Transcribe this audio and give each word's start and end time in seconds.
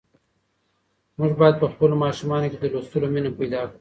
موږ 1.19 1.31
باید 1.39 1.55
په 1.61 1.67
خپلو 1.73 1.95
ماشومانو 2.03 2.49
کې 2.51 2.57
د 2.59 2.65
لوستلو 2.73 3.07
مینه 3.13 3.29
پیدا 3.39 3.59
کړو. 3.61 3.69